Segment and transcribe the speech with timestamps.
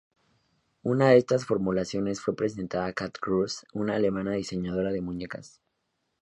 [0.81, 5.61] Una de estas formulaciones fue presentada a Käthe Kruse, una alemana diseñadora de muñecas.